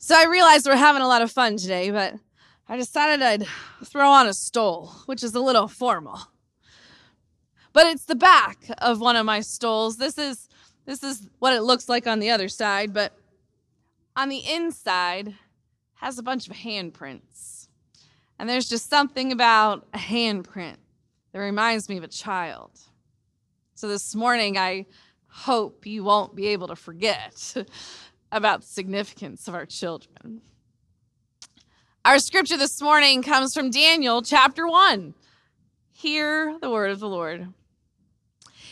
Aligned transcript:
So 0.00 0.14
I 0.16 0.26
realized 0.26 0.64
we're 0.66 0.76
having 0.76 1.02
a 1.02 1.08
lot 1.08 1.22
of 1.22 1.32
fun 1.32 1.56
today, 1.56 1.90
but 1.90 2.14
I 2.68 2.76
decided 2.76 3.20
I'd 3.20 3.46
throw 3.84 4.08
on 4.08 4.28
a 4.28 4.32
stole, 4.32 4.92
which 5.06 5.24
is 5.24 5.34
a 5.34 5.40
little 5.40 5.66
formal. 5.66 6.20
But 7.72 7.86
it's 7.88 8.04
the 8.04 8.14
back 8.14 8.64
of 8.78 9.00
one 9.00 9.16
of 9.16 9.26
my 9.26 9.40
stoles. 9.40 9.96
This 9.96 10.16
is 10.16 10.48
this 10.86 11.02
is 11.02 11.28
what 11.40 11.52
it 11.52 11.62
looks 11.62 11.88
like 11.88 12.06
on 12.06 12.20
the 12.20 12.30
other 12.30 12.48
side, 12.48 12.94
but 12.94 13.12
on 14.16 14.28
the 14.28 14.38
inside 14.48 15.34
has 15.94 16.16
a 16.16 16.22
bunch 16.22 16.48
of 16.48 16.54
handprints. 16.54 17.66
And 18.38 18.48
there's 18.48 18.68
just 18.68 18.88
something 18.88 19.32
about 19.32 19.86
a 19.92 19.98
handprint 19.98 20.76
that 21.32 21.40
reminds 21.40 21.88
me 21.88 21.98
of 21.98 22.04
a 22.04 22.08
child. 22.08 22.70
So 23.74 23.88
this 23.88 24.14
morning 24.14 24.56
I 24.56 24.86
hope 25.26 25.86
you 25.86 26.04
won't 26.04 26.34
be 26.34 26.48
able 26.48 26.68
to 26.68 26.76
forget 26.76 27.54
about 28.30 28.62
the 28.62 28.66
significance 28.66 29.48
of 29.48 29.54
our 29.54 29.66
children. 29.66 30.40
Our 32.04 32.18
scripture 32.18 32.56
this 32.56 32.80
morning 32.80 33.22
comes 33.22 33.54
from 33.54 33.70
Daniel 33.70 34.22
chapter 34.22 34.66
1. 34.66 35.14
Hear 35.92 36.58
the 36.60 36.70
word 36.70 36.90
of 36.90 37.00
the 37.00 37.08
Lord. 37.08 37.48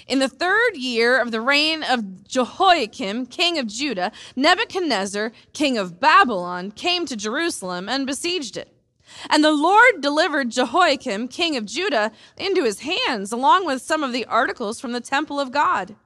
In 0.06 0.20
the 0.20 0.28
third 0.28 0.76
year 0.76 1.20
of 1.20 1.32
the 1.32 1.40
reign 1.40 1.82
of 1.82 2.24
Jehoiakim, 2.28 3.26
king 3.26 3.58
of 3.58 3.66
Judah, 3.66 4.12
Nebuchadnezzar, 4.36 5.32
king 5.52 5.76
of 5.76 5.98
Babylon, 5.98 6.70
came 6.70 7.06
to 7.06 7.16
Jerusalem 7.16 7.88
and 7.88 8.06
besieged 8.06 8.56
it. 8.56 8.72
And 9.28 9.42
the 9.42 9.52
Lord 9.52 10.00
delivered 10.00 10.50
Jehoiakim, 10.50 11.28
king 11.28 11.56
of 11.56 11.64
Judah, 11.64 12.12
into 12.36 12.62
his 12.62 12.80
hands, 12.80 13.32
along 13.32 13.66
with 13.66 13.82
some 13.82 14.04
of 14.04 14.12
the 14.12 14.24
articles 14.26 14.80
from 14.80 14.92
the 14.92 15.00
temple 15.00 15.40
of 15.40 15.50
God. 15.50 15.96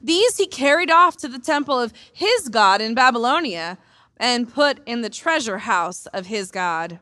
These 0.00 0.36
he 0.36 0.46
carried 0.46 0.90
off 0.90 1.16
to 1.18 1.28
the 1.28 1.38
temple 1.38 1.78
of 1.78 1.92
his 2.12 2.48
God 2.48 2.80
in 2.80 2.94
Babylonia 2.94 3.78
and 4.16 4.52
put 4.52 4.80
in 4.86 5.02
the 5.02 5.10
treasure 5.10 5.58
house 5.58 6.06
of 6.06 6.26
his 6.26 6.50
God. 6.50 6.98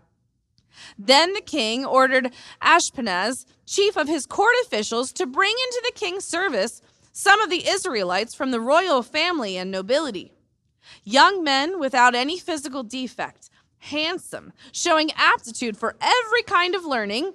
Then 0.99 1.33
the 1.33 1.41
king 1.41 1.85
ordered 1.85 2.33
Ashpenaz, 2.61 3.47
chief 3.67 3.97
of 3.97 4.09
his 4.09 4.27
court 4.27 4.55
officials, 4.65 5.13
to 5.13 5.27
bring 5.27 5.53
into 5.53 5.83
the 5.85 5.99
king's 5.99 6.25
service 6.25 6.83
some 7.13 7.41
of 7.41 7.51
the 7.51 7.69
Israelites 7.69 8.35
from 8.35 8.51
the 8.51 8.61
royal 8.61 9.03
family 9.03 9.57
and 9.57 9.71
nobility. 9.71 10.33
Young 11.05 11.45
men 11.45 11.79
without 11.79 12.15
any 12.15 12.39
physical 12.39 12.83
defect, 12.83 13.51
handsome, 13.79 14.53
showing 14.73 15.11
aptitude 15.17 15.77
for 15.77 15.97
every 16.01 16.43
kind 16.43 16.75
of 16.75 16.85
learning, 16.85 17.35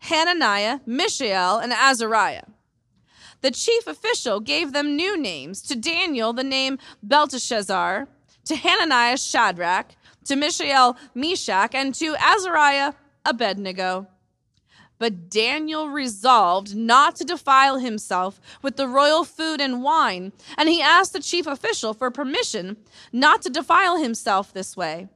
Hananiah, 0.00 0.80
Mishael, 0.86 1.58
and 1.58 1.72
Azariah. 1.72 2.44
The 3.40 3.50
chief 3.50 3.86
official 3.86 4.40
gave 4.40 4.72
them 4.72 4.96
new 4.96 5.16
names. 5.16 5.62
To 5.62 5.76
Daniel, 5.76 6.32
the 6.32 6.44
name 6.44 6.78
Belteshazzar, 7.02 8.08
to 8.44 8.56
Hananiah, 8.56 9.16
Shadrach, 9.16 9.94
to 10.24 10.36
Mishael, 10.36 10.96
Meshach, 11.14 11.74
and 11.74 11.94
to 11.94 12.16
Azariah, 12.18 12.94
Abednego. 13.24 14.08
But 14.98 15.30
Daniel 15.30 15.88
resolved 15.88 16.74
not 16.74 17.14
to 17.16 17.24
defile 17.24 17.78
himself 17.78 18.40
with 18.62 18.76
the 18.76 18.88
royal 18.88 19.24
food 19.24 19.60
and 19.60 19.82
wine, 19.82 20.32
and 20.56 20.68
he 20.68 20.82
asked 20.82 21.12
the 21.12 21.20
chief 21.20 21.46
official 21.46 21.94
for 21.94 22.10
permission 22.10 22.76
not 23.12 23.42
to 23.42 23.50
defile 23.50 23.96
himself 23.96 24.52
this 24.52 24.76
way. 24.76 25.08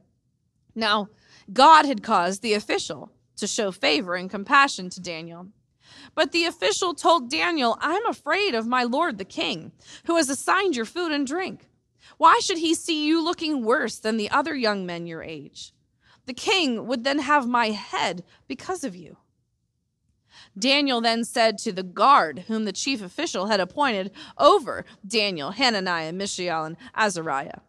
Now, 0.73 1.09
God 1.51 1.85
had 1.85 2.01
caused 2.01 2.41
the 2.41 2.53
official 2.53 3.11
to 3.37 3.47
show 3.47 3.71
favor 3.71 4.15
and 4.15 4.29
compassion 4.29 4.89
to 4.91 4.99
Daniel. 5.01 5.47
But 6.15 6.31
the 6.31 6.45
official 6.45 6.93
told 6.93 7.29
Daniel, 7.29 7.77
I'm 7.79 8.05
afraid 8.07 8.55
of 8.55 8.67
my 8.67 8.83
lord 8.83 9.17
the 9.17 9.25
king, 9.25 9.71
who 10.05 10.15
has 10.17 10.29
assigned 10.29 10.75
your 10.75 10.85
food 10.85 11.11
and 11.11 11.25
drink. 11.25 11.69
Why 12.17 12.39
should 12.39 12.57
he 12.59 12.73
see 12.73 13.05
you 13.05 13.23
looking 13.23 13.63
worse 13.63 13.97
than 13.97 14.17
the 14.17 14.29
other 14.29 14.55
young 14.55 14.85
men 14.85 15.07
your 15.07 15.23
age? 15.23 15.73
The 16.25 16.33
king 16.33 16.87
would 16.87 17.03
then 17.03 17.19
have 17.19 17.47
my 17.47 17.67
head 17.71 18.23
because 18.47 18.83
of 18.83 18.95
you. 18.95 19.17
Daniel 20.57 21.01
then 21.01 21.23
said 21.23 21.57
to 21.59 21.71
the 21.71 21.83
guard 21.83 22.45
whom 22.47 22.65
the 22.65 22.71
chief 22.71 23.01
official 23.01 23.47
had 23.47 23.59
appointed 23.59 24.11
over 24.37 24.85
Daniel, 25.05 25.51
Hananiah, 25.51 26.13
Mishael, 26.13 26.65
and 26.65 26.77
Azariah. 26.95 27.59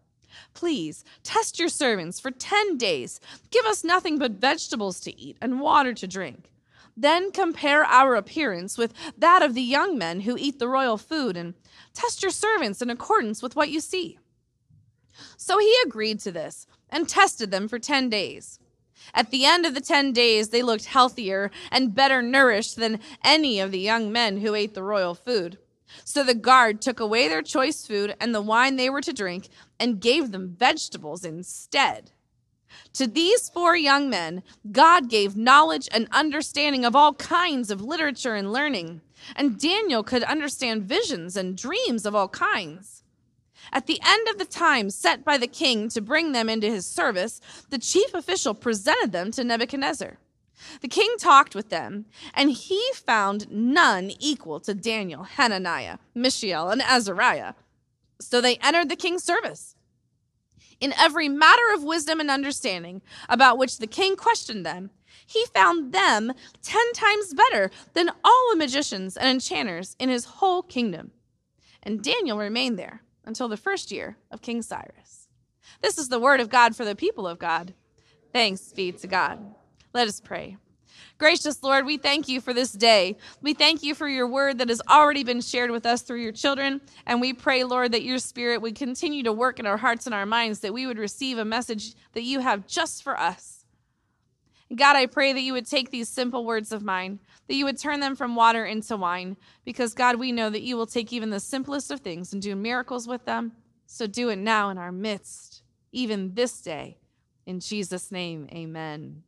Please 0.54 1.04
test 1.22 1.58
your 1.58 1.68
servants 1.68 2.20
for 2.20 2.30
10 2.30 2.76
days. 2.76 3.20
Give 3.50 3.64
us 3.66 3.84
nothing 3.84 4.18
but 4.18 4.32
vegetables 4.32 5.00
to 5.00 5.18
eat 5.18 5.36
and 5.40 5.60
water 5.60 5.94
to 5.94 6.06
drink. 6.06 6.50
Then 6.96 7.32
compare 7.32 7.84
our 7.84 8.14
appearance 8.14 8.78
with 8.78 8.94
that 9.18 9.42
of 9.42 9.54
the 9.54 9.62
young 9.62 9.98
men 9.98 10.20
who 10.20 10.36
eat 10.38 10.58
the 10.58 10.68
royal 10.68 10.96
food 10.96 11.36
and 11.36 11.54
test 11.92 12.22
your 12.22 12.30
servants 12.30 12.80
in 12.80 12.90
accordance 12.90 13.42
with 13.42 13.56
what 13.56 13.70
you 13.70 13.80
see. 13.80 14.18
So 15.36 15.58
he 15.58 15.74
agreed 15.84 16.20
to 16.20 16.32
this 16.32 16.66
and 16.88 17.08
tested 17.08 17.50
them 17.50 17.68
for 17.68 17.78
10 17.78 18.08
days. 18.10 18.60
At 19.12 19.30
the 19.30 19.44
end 19.44 19.66
of 19.66 19.74
the 19.74 19.80
10 19.80 20.12
days, 20.12 20.48
they 20.48 20.62
looked 20.62 20.86
healthier 20.86 21.50
and 21.70 21.94
better 21.94 22.22
nourished 22.22 22.76
than 22.76 23.00
any 23.22 23.60
of 23.60 23.70
the 23.70 23.78
young 23.78 24.10
men 24.10 24.38
who 24.38 24.54
ate 24.54 24.74
the 24.74 24.82
royal 24.82 25.14
food. 25.14 25.58
So 26.02 26.24
the 26.24 26.34
guard 26.34 26.80
took 26.80 26.98
away 26.98 27.28
their 27.28 27.42
choice 27.42 27.86
food 27.86 28.16
and 28.20 28.34
the 28.34 28.42
wine 28.42 28.76
they 28.76 28.90
were 28.90 29.00
to 29.02 29.12
drink 29.12 29.48
and 29.78 30.00
gave 30.00 30.32
them 30.32 30.56
vegetables 30.58 31.24
instead. 31.24 32.10
To 32.94 33.06
these 33.06 33.48
four 33.48 33.76
young 33.76 34.10
men, 34.10 34.42
God 34.72 35.08
gave 35.08 35.36
knowledge 35.36 35.88
and 35.92 36.08
understanding 36.10 36.84
of 36.84 36.96
all 36.96 37.14
kinds 37.14 37.70
of 37.70 37.80
literature 37.80 38.34
and 38.34 38.52
learning, 38.52 39.00
and 39.36 39.58
Daniel 39.60 40.02
could 40.02 40.22
understand 40.24 40.84
visions 40.84 41.36
and 41.36 41.56
dreams 41.56 42.04
of 42.04 42.14
all 42.14 42.28
kinds. 42.28 43.02
At 43.72 43.86
the 43.86 44.00
end 44.04 44.28
of 44.28 44.38
the 44.38 44.44
time 44.44 44.90
set 44.90 45.24
by 45.24 45.38
the 45.38 45.46
king 45.46 45.88
to 45.90 46.00
bring 46.00 46.32
them 46.32 46.48
into 46.48 46.66
his 46.66 46.86
service, 46.86 47.40
the 47.70 47.78
chief 47.78 48.12
official 48.14 48.54
presented 48.54 49.12
them 49.12 49.30
to 49.32 49.44
Nebuchadnezzar. 49.44 50.18
The 50.80 50.88
king 50.88 51.14
talked 51.18 51.54
with 51.54 51.70
them, 51.70 52.06
and 52.32 52.50
he 52.50 52.82
found 52.94 53.50
none 53.50 54.12
equal 54.18 54.60
to 54.60 54.74
Daniel, 54.74 55.24
Hananiah, 55.24 55.98
Mishael, 56.14 56.70
and 56.70 56.82
Azariah. 56.82 57.54
So 58.20 58.40
they 58.40 58.56
entered 58.56 58.88
the 58.88 58.96
king's 58.96 59.24
service. 59.24 59.74
In 60.80 60.92
every 60.98 61.28
matter 61.28 61.72
of 61.74 61.82
wisdom 61.82 62.20
and 62.20 62.30
understanding 62.30 63.02
about 63.28 63.58
which 63.58 63.78
the 63.78 63.86
king 63.86 64.16
questioned 64.16 64.64
them, 64.64 64.90
he 65.26 65.44
found 65.46 65.92
them 65.92 66.32
ten 66.62 66.92
times 66.92 67.34
better 67.34 67.70
than 67.94 68.10
all 68.24 68.50
the 68.50 68.58
magicians 68.58 69.16
and 69.16 69.28
enchanters 69.28 69.96
in 69.98 70.08
his 70.08 70.24
whole 70.24 70.62
kingdom. 70.62 71.12
And 71.82 72.02
Daniel 72.02 72.38
remained 72.38 72.78
there 72.78 73.02
until 73.24 73.48
the 73.48 73.56
first 73.56 73.90
year 73.90 74.16
of 74.30 74.42
King 74.42 74.62
Cyrus. 74.62 75.28
This 75.80 75.98
is 75.98 76.08
the 76.08 76.18
word 76.18 76.40
of 76.40 76.50
God 76.50 76.74
for 76.76 76.84
the 76.84 76.94
people 76.94 77.26
of 77.26 77.38
God. 77.38 77.74
Thanks 78.32 78.72
be 78.72 78.92
to 78.92 79.06
God. 79.06 79.54
Let 79.94 80.08
us 80.08 80.20
pray. 80.20 80.56
Gracious 81.18 81.62
Lord, 81.62 81.86
we 81.86 81.96
thank 81.96 82.28
you 82.28 82.40
for 82.40 82.52
this 82.52 82.72
day. 82.72 83.16
We 83.40 83.54
thank 83.54 83.84
you 83.84 83.94
for 83.94 84.08
your 84.08 84.26
word 84.26 84.58
that 84.58 84.68
has 84.68 84.82
already 84.90 85.22
been 85.22 85.40
shared 85.40 85.70
with 85.70 85.86
us 85.86 86.02
through 86.02 86.20
your 86.20 86.32
children. 86.32 86.80
And 87.06 87.20
we 87.20 87.32
pray, 87.32 87.62
Lord, 87.62 87.92
that 87.92 88.02
your 88.02 88.18
spirit 88.18 88.60
would 88.60 88.74
continue 88.74 89.22
to 89.22 89.32
work 89.32 89.60
in 89.60 89.66
our 89.66 89.76
hearts 89.76 90.06
and 90.06 90.14
our 90.14 90.26
minds, 90.26 90.58
that 90.60 90.74
we 90.74 90.86
would 90.86 90.98
receive 90.98 91.38
a 91.38 91.44
message 91.44 91.94
that 92.14 92.24
you 92.24 92.40
have 92.40 92.66
just 92.66 93.04
for 93.04 93.18
us. 93.18 93.64
God, 94.74 94.96
I 94.96 95.06
pray 95.06 95.32
that 95.32 95.42
you 95.42 95.52
would 95.52 95.66
take 95.66 95.90
these 95.90 96.08
simple 96.08 96.44
words 96.44 96.72
of 96.72 96.82
mine, 96.82 97.20
that 97.46 97.54
you 97.54 97.64
would 97.64 97.78
turn 97.78 98.00
them 98.00 98.16
from 98.16 98.34
water 98.34 98.64
into 98.64 98.96
wine, 98.96 99.36
because 99.64 99.94
God, 99.94 100.16
we 100.16 100.32
know 100.32 100.50
that 100.50 100.62
you 100.62 100.76
will 100.76 100.86
take 100.86 101.12
even 101.12 101.30
the 101.30 101.38
simplest 101.38 101.92
of 101.92 102.00
things 102.00 102.32
and 102.32 102.42
do 102.42 102.56
miracles 102.56 103.06
with 103.06 103.24
them. 103.24 103.52
So 103.86 104.08
do 104.08 104.30
it 104.30 104.36
now 104.36 104.70
in 104.70 104.78
our 104.78 104.90
midst, 104.90 105.62
even 105.92 106.34
this 106.34 106.60
day. 106.60 106.98
In 107.46 107.60
Jesus' 107.60 108.10
name, 108.10 108.48
amen. 108.50 109.22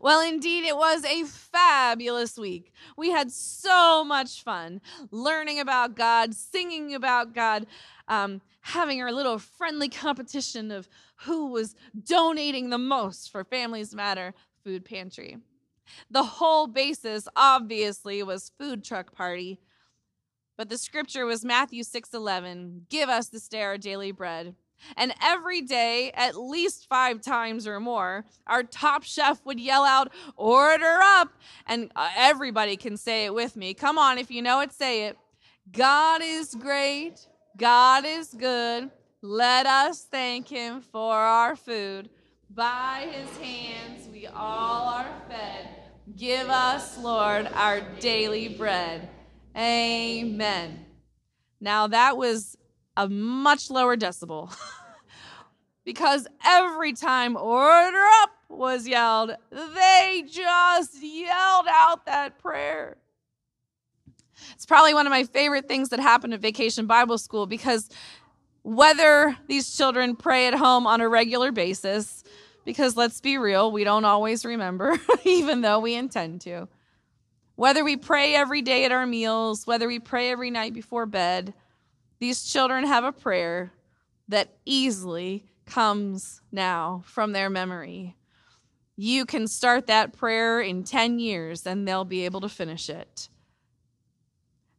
Well, 0.00 0.20
indeed, 0.20 0.64
it 0.64 0.76
was 0.76 1.04
a 1.04 1.24
fabulous 1.24 2.36
week. 2.36 2.72
We 2.96 3.10
had 3.10 3.30
so 3.30 4.04
much 4.04 4.42
fun 4.42 4.80
learning 5.10 5.60
about 5.60 5.96
God, 5.96 6.34
singing 6.34 6.94
about 6.94 7.34
God, 7.34 7.66
um, 8.08 8.40
having 8.60 9.02
our 9.02 9.12
little 9.12 9.38
friendly 9.38 9.88
competition 9.88 10.70
of 10.70 10.88
who 11.22 11.46
was 11.46 11.74
donating 12.04 12.70
the 12.70 12.78
most 12.78 13.30
for 13.30 13.44
Families 13.44 13.94
Matter 13.94 14.34
Food 14.64 14.84
Pantry. 14.84 15.38
The 16.10 16.22
whole 16.22 16.66
basis, 16.66 17.28
obviously, 17.34 18.22
was 18.22 18.52
food 18.58 18.84
truck 18.84 19.14
party. 19.14 19.58
But 20.56 20.68
the 20.68 20.78
scripture 20.78 21.24
was 21.24 21.44
Matthew 21.44 21.82
6:11, 21.82 22.86
"Give 22.88 23.08
us 23.08 23.28
this 23.28 23.48
day 23.48 23.62
our 23.62 23.78
daily 23.78 24.10
bread." 24.10 24.56
And 24.96 25.14
every 25.22 25.60
day, 25.60 26.10
at 26.14 26.36
least 26.36 26.88
five 26.88 27.20
times 27.20 27.66
or 27.66 27.80
more, 27.80 28.24
our 28.46 28.62
top 28.62 29.02
chef 29.02 29.44
would 29.44 29.60
yell 29.60 29.84
out, 29.84 30.12
Order 30.36 30.98
up! 31.02 31.32
And 31.66 31.90
uh, 31.96 32.10
everybody 32.16 32.76
can 32.76 32.96
say 32.96 33.24
it 33.24 33.34
with 33.34 33.56
me. 33.56 33.74
Come 33.74 33.98
on, 33.98 34.18
if 34.18 34.30
you 34.30 34.42
know 34.42 34.60
it, 34.60 34.72
say 34.72 35.06
it. 35.06 35.16
God 35.72 36.20
is 36.22 36.54
great. 36.54 37.26
God 37.56 38.04
is 38.06 38.32
good. 38.32 38.90
Let 39.20 39.66
us 39.66 40.04
thank 40.04 40.48
him 40.48 40.80
for 40.80 41.14
our 41.14 41.56
food. 41.56 42.08
By 42.54 43.08
his 43.10 43.36
hands 43.38 44.08
we 44.10 44.26
all 44.26 44.88
are 44.88 45.10
fed. 45.28 45.68
Give 46.16 46.48
us, 46.48 46.96
Lord, 46.98 47.48
our 47.52 47.80
daily 48.00 48.48
bread. 48.48 49.08
Amen. 49.56 50.86
Now 51.60 51.88
that 51.88 52.16
was 52.16 52.56
a 52.98 53.08
much 53.08 53.70
lower 53.70 53.96
decibel. 53.96 54.54
because 55.84 56.26
every 56.44 56.92
time 56.92 57.36
order 57.36 58.02
up 58.22 58.30
was 58.50 58.86
yelled, 58.86 59.34
they 59.50 60.24
just 60.28 61.00
yelled 61.00 61.66
out 61.70 62.04
that 62.06 62.38
prayer. 62.40 62.98
It's 64.52 64.66
probably 64.66 64.94
one 64.94 65.06
of 65.06 65.10
my 65.10 65.24
favorite 65.24 65.68
things 65.68 65.90
that 65.90 66.00
happened 66.00 66.34
at 66.34 66.40
Vacation 66.40 66.86
Bible 66.86 67.18
School 67.18 67.46
because 67.46 67.88
whether 68.62 69.36
these 69.46 69.76
children 69.76 70.16
pray 70.16 70.48
at 70.48 70.54
home 70.54 70.86
on 70.86 71.00
a 71.00 71.08
regular 71.08 71.52
basis, 71.52 72.24
because 72.64 72.96
let's 72.96 73.20
be 73.20 73.38
real, 73.38 73.70
we 73.70 73.84
don't 73.84 74.04
always 74.04 74.44
remember, 74.44 74.98
even 75.24 75.60
though 75.60 75.78
we 75.78 75.94
intend 75.94 76.40
to. 76.42 76.68
Whether 77.54 77.84
we 77.84 77.96
pray 77.96 78.34
every 78.34 78.62
day 78.62 78.84
at 78.84 78.92
our 78.92 79.06
meals, 79.06 79.66
whether 79.66 79.86
we 79.86 80.00
pray 80.00 80.30
every 80.30 80.50
night 80.50 80.74
before 80.74 81.06
bed, 81.06 81.54
these 82.18 82.44
children 82.44 82.84
have 82.84 83.04
a 83.04 83.12
prayer 83.12 83.72
that 84.28 84.56
easily 84.64 85.46
comes 85.66 86.40
now 86.50 87.02
from 87.06 87.32
their 87.32 87.50
memory. 87.50 88.16
You 88.96 89.24
can 89.26 89.46
start 89.46 89.86
that 89.86 90.16
prayer 90.16 90.60
in 90.60 90.82
10 90.82 91.18
years 91.18 91.66
and 91.66 91.86
they'll 91.86 92.04
be 92.04 92.24
able 92.24 92.40
to 92.40 92.48
finish 92.48 92.90
it. 92.90 93.28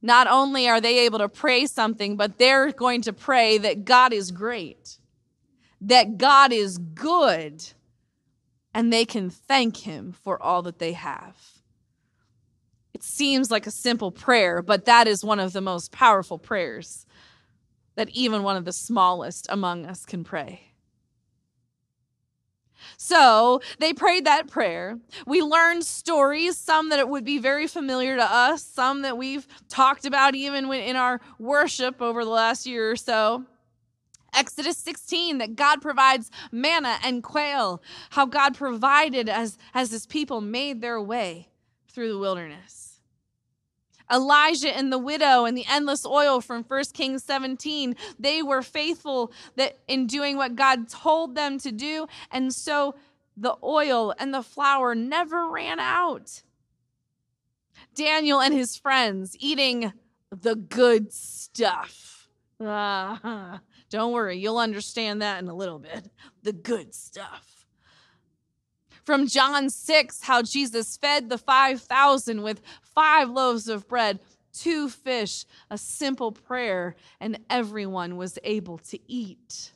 Not 0.01 0.27
only 0.27 0.68
are 0.68 0.81
they 0.81 1.00
able 1.00 1.19
to 1.19 1.30
pray 1.30 1.65
something, 1.65 2.15
but 2.15 2.38
they're 2.38 2.71
going 2.71 3.01
to 3.03 3.13
pray 3.13 3.57
that 3.59 3.85
God 3.85 4.13
is 4.13 4.31
great, 4.31 4.97
that 5.81 6.18
God 6.18 6.51
is 6.53 6.77
good, 6.77 7.63
and 8.74 8.94
they 8.94 9.06
can 9.06 9.30
thank 9.30 9.77
Him 9.77 10.13
for 10.13 10.42
all 10.42 10.62
that 10.63 10.80
they 10.80 10.94
have. 10.94 11.35
It 12.94 13.03
seems 13.03 13.51
like 13.51 13.68
a 13.68 13.71
simple 13.71 14.12
prayer, 14.12 14.62
but 14.62 14.85
that 14.85 15.07
is 15.07 15.24
one 15.24 15.39
of 15.39 15.53
the 15.53 15.62
most 15.62 15.92
powerful 15.92 16.38
prayers 16.38 17.06
that 17.99 18.07
even 18.11 18.43
one 18.43 18.55
of 18.55 18.63
the 18.63 18.71
smallest 18.71 19.45
among 19.49 19.85
us 19.85 20.05
can 20.05 20.23
pray. 20.23 20.71
So 22.95 23.59
they 23.79 23.91
prayed 23.91 24.23
that 24.25 24.47
prayer. 24.47 24.97
We 25.27 25.41
learned 25.41 25.83
stories, 25.83 26.55
some 26.55 26.87
that 26.91 26.99
it 26.99 27.09
would 27.09 27.25
be 27.25 27.39
very 27.39 27.67
familiar 27.67 28.15
to 28.15 28.23
us, 28.23 28.63
some 28.63 29.01
that 29.01 29.17
we've 29.17 29.45
talked 29.67 30.05
about 30.05 30.33
even 30.33 30.71
in 30.71 30.95
our 30.95 31.19
worship 31.39 32.01
over 32.01 32.23
the 32.23 32.31
last 32.31 32.65
year 32.65 32.89
or 32.89 32.95
so. 32.95 33.43
Exodus 34.33 34.77
16, 34.77 35.39
that 35.39 35.57
God 35.57 35.81
provides 35.81 36.31
manna 36.53 36.99
and 37.03 37.21
quail, 37.21 37.83
how 38.11 38.25
God 38.25 38.55
provided 38.55 39.27
as, 39.27 39.57
as 39.73 39.91
his 39.91 40.05
people 40.05 40.39
made 40.39 40.79
their 40.79 41.01
way 41.01 41.49
through 41.89 42.13
the 42.13 42.17
wilderness. 42.17 42.78
Elijah 44.11 44.75
and 44.75 44.91
the 44.91 44.97
widow 44.97 45.45
and 45.45 45.57
the 45.57 45.65
endless 45.69 46.06
oil 46.06 46.41
from 46.41 46.63
1 46.63 46.83
Kings 46.94 47.23
17. 47.23 47.95
They 48.19 48.41
were 48.41 48.61
faithful 48.61 49.31
that 49.56 49.77
in 49.88 50.07
doing 50.07 50.38
what 50.38 50.56
God 50.56 50.89
told 50.89 51.35
them 51.35 51.59
to 51.59 51.71
do. 51.71 52.07
And 52.31 52.53
so 52.53 52.95
the 53.38 53.56
oil 53.63 54.13
and 54.17 54.33
the 54.33 54.44
flour 54.44 54.95
never 54.95 55.47
ran 55.47 55.79
out. 55.79 56.41
Daniel 57.95 58.41
and 58.41 58.53
his 58.53 58.77
friends 58.77 59.35
eating 59.39 59.94
the 60.31 60.56
good 60.56 61.13
stuff. 61.13 62.27
Uh, 62.59 63.57
don't 63.89 64.11
worry, 64.11 64.38
you'll 64.38 64.57
understand 64.57 65.21
that 65.21 65.41
in 65.41 65.47
a 65.47 65.56
little 65.56 65.79
bit. 65.79 66.09
The 66.44 66.53
good 66.53 66.94
stuff 66.94 67.59
from 69.09 69.25
John 69.25 69.71
6, 69.71 70.21
how 70.21 70.44
Jesus 70.44 70.95
fed 70.95 71.29
the 71.29 71.39
5,000 71.39 72.44
with 72.44 72.61
five 72.99 73.29
loaves 73.29 73.69
of 73.69 73.87
bread, 73.87 74.19
two 74.51 74.89
fish, 74.89 75.45
a 75.69 75.77
simple 75.77 76.33
prayer, 76.33 76.97
and 77.21 77.39
everyone 77.49 78.17
was 78.17 78.37
able 78.43 78.77
to 78.77 78.99
eat. 79.07 79.71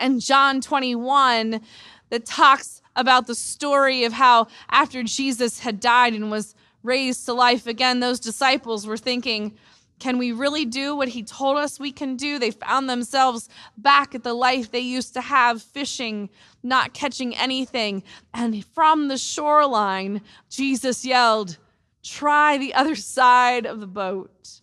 And 0.00 0.18
John 0.18 0.62
21 0.62 1.60
that 2.08 2.24
talks 2.24 2.80
about 2.96 3.26
the 3.26 3.34
story 3.34 4.04
of 4.04 4.14
how 4.14 4.46
after 4.70 5.02
Jesus 5.02 5.58
had 5.58 5.80
died 5.80 6.14
and 6.14 6.30
was 6.30 6.54
raised 6.82 7.26
to 7.26 7.34
life 7.34 7.66
again, 7.66 8.00
those 8.00 8.20
disciples 8.20 8.86
were 8.86 8.96
thinking, 8.96 9.58
can 9.98 10.16
we 10.16 10.32
really 10.32 10.64
do 10.64 10.96
what 10.96 11.08
he 11.08 11.22
told 11.22 11.58
us 11.58 11.78
we 11.78 11.92
can 11.92 12.16
do? 12.16 12.38
They 12.38 12.52
found 12.52 12.88
themselves 12.88 13.50
back 13.76 14.14
at 14.14 14.22
the 14.22 14.32
life 14.32 14.70
they 14.70 14.78
used 14.80 15.12
to 15.12 15.20
have, 15.20 15.60
fishing, 15.60 16.30
not 16.62 16.94
catching 16.94 17.36
anything. 17.36 18.02
And 18.32 18.64
from 18.64 19.08
the 19.08 19.18
shoreline, 19.18 20.22
Jesus 20.48 21.04
yelled, 21.04 21.58
Try 22.02 22.58
the 22.58 22.74
other 22.74 22.94
side 23.16 23.66
of 23.66 23.80
the 23.80 23.86
boat. 23.86 24.60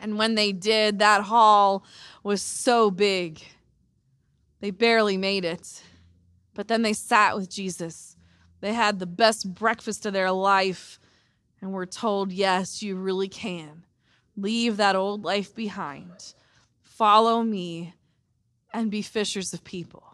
And 0.00 0.18
when 0.18 0.34
they 0.34 0.52
did, 0.52 0.98
that 0.98 1.22
haul 1.22 1.84
was 2.22 2.42
so 2.42 2.90
big, 2.90 3.42
they 4.60 4.70
barely 4.70 5.16
made 5.16 5.44
it. 5.44 5.82
But 6.54 6.68
then 6.68 6.82
they 6.82 6.92
sat 6.92 7.36
with 7.36 7.50
Jesus. 7.50 8.16
They 8.60 8.72
had 8.72 8.98
the 8.98 9.06
best 9.06 9.52
breakfast 9.54 10.06
of 10.06 10.12
their 10.12 10.30
life 10.30 10.98
and 11.60 11.72
were 11.72 11.86
told, 11.86 12.32
Yes, 12.32 12.82
you 12.82 12.96
really 12.96 13.28
can. 13.28 13.84
Leave 14.36 14.76
that 14.76 14.96
old 14.96 15.24
life 15.24 15.54
behind. 15.54 16.34
Follow 16.82 17.42
me 17.42 17.94
and 18.72 18.90
be 18.90 19.02
fishers 19.02 19.54
of 19.54 19.64
people. 19.64 20.13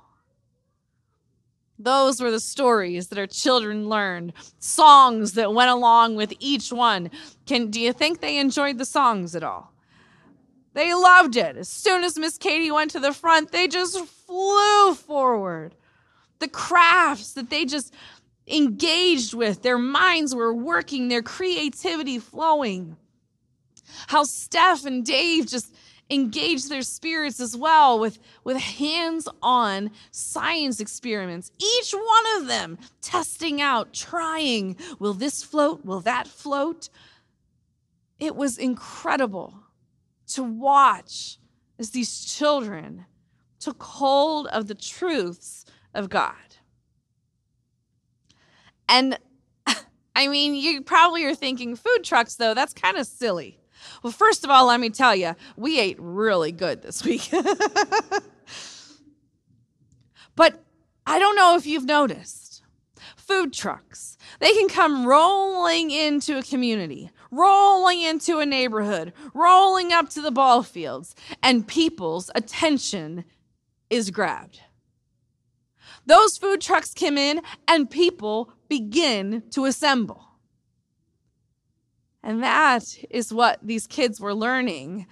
Those 1.82 2.20
were 2.20 2.30
the 2.30 2.40
stories 2.40 3.08
that 3.08 3.18
our 3.18 3.26
children 3.26 3.88
learned, 3.88 4.32
songs 4.58 5.32
that 5.32 5.54
went 5.54 5.70
along 5.70 6.16
with 6.16 6.32
each 6.38 6.72
one. 6.72 7.10
Can 7.46 7.70
do 7.70 7.80
you 7.80 7.92
think 7.92 8.20
they 8.20 8.38
enjoyed 8.38 8.78
the 8.78 8.84
songs 8.84 9.34
at 9.34 9.42
all? 9.42 9.72
They 10.74 10.94
loved 10.94 11.36
it. 11.36 11.56
As 11.56 11.68
soon 11.68 12.04
as 12.04 12.18
Miss 12.18 12.38
Katie 12.38 12.70
went 12.70 12.90
to 12.92 13.00
the 13.00 13.12
front, 13.12 13.50
they 13.50 13.66
just 13.66 13.98
flew 14.06 14.94
forward. 14.94 15.74
The 16.38 16.48
crafts 16.48 17.32
that 17.32 17.50
they 17.50 17.64
just 17.64 17.92
engaged 18.46 19.34
with, 19.34 19.62
their 19.62 19.78
minds 19.78 20.34
were 20.34 20.54
working, 20.54 21.08
their 21.08 21.22
creativity 21.22 22.18
flowing 22.18 22.96
how 24.06 24.24
Steph 24.24 24.84
and 24.84 25.04
Dave 25.04 25.46
just 25.46 25.74
engage 26.10 26.68
their 26.68 26.82
spirits 26.82 27.40
as 27.40 27.56
well 27.56 27.98
with, 27.98 28.18
with 28.42 28.56
hands 28.56 29.28
on 29.42 29.90
science 30.10 30.80
experiments. 30.80 31.52
Each 31.58 31.92
one 31.92 32.40
of 32.40 32.48
them 32.48 32.78
testing 33.00 33.60
out, 33.60 33.92
trying 33.92 34.76
will 34.98 35.14
this 35.14 35.42
float? 35.42 35.84
Will 35.84 36.00
that 36.00 36.26
float? 36.26 36.88
It 38.18 38.34
was 38.34 38.58
incredible 38.58 39.54
to 40.28 40.42
watch 40.42 41.38
as 41.78 41.90
these 41.90 42.24
children 42.24 43.06
took 43.58 43.82
hold 43.82 44.46
of 44.48 44.66
the 44.66 44.74
truths 44.74 45.64
of 45.94 46.08
God. 46.08 46.34
And 48.88 49.18
I 50.16 50.28
mean, 50.28 50.54
you 50.54 50.82
probably 50.82 51.24
are 51.24 51.34
thinking 51.34 51.76
food 51.76 52.00
trucks, 52.04 52.34
though, 52.34 52.54
that's 52.54 52.74
kind 52.74 52.96
of 52.96 53.06
silly. 53.06 53.59
Well, 54.02 54.12
first 54.12 54.44
of 54.44 54.50
all, 54.50 54.66
let 54.66 54.80
me 54.80 54.90
tell 54.90 55.14
you, 55.14 55.34
we 55.56 55.78
ate 55.78 55.96
really 55.98 56.52
good 56.52 56.82
this 56.82 57.04
week. 57.04 57.28
but 60.36 60.62
I 61.06 61.18
don't 61.18 61.36
know 61.36 61.56
if 61.56 61.66
you've 61.66 61.84
noticed 61.84 62.62
food 63.16 63.52
trucks, 63.52 64.16
they 64.40 64.52
can 64.52 64.68
come 64.68 65.06
rolling 65.06 65.90
into 65.90 66.38
a 66.38 66.42
community, 66.42 67.10
rolling 67.30 68.02
into 68.02 68.38
a 68.38 68.46
neighborhood, 68.46 69.12
rolling 69.34 69.92
up 69.92 70.08
to 70.10 70.20
the 70.20 70.30
ball 70.30 70.62
fields, 70.62 71.14
and 71.42 71.66
people's 71.66 72.30
attention 72.34 73.24
is 73.88 74.10
grabbed. 74.10 74.60
Those 76.06 76.38
food 76.38 76.60
trucks 76.60 76.94
come 76.94 77.18
in 77.18 77.40
and 77.68 77.90
people 77.90 78.52
begin 78.68 79.44
to 79.50 79.66
assemble. 79.66 80.29
And 82.22 82.42
that 82.42 82.84
is 83.08 83.32
what 83.32 83.58
these 83.62 83.86
kids 83.86 84.20
were 84.20 84.34
learning. 84.34 85.06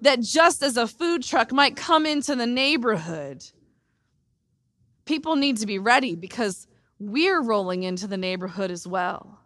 That 0.00 0.20
just 0.20 0.62
as 0.62 0.76
a 0.76 0.86
food 0.86 1.22
truck 1.22 1.52
might 1.52 1.74
come 1.76 2.06
into 2.06 2.36
the 2.36 2.46
neighborhood, 2.46 3.44
people 5.04 5.36
need 5.36 5.56
to 5.58 5.66
be 5.66 5.78
ready 5.78 6.14
because 6.14 6.66
we're 6.98 7.42
rolling 7.42 7.82
into 7.82 8.06
the 8.06 8.16
neighborhood 8.16 8.70
as 8.70 8.86
well. 8.86 9.40